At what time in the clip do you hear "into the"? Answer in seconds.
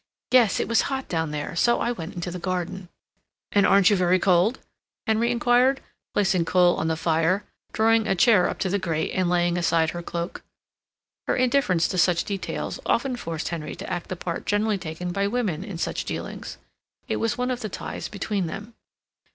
2.15-2.39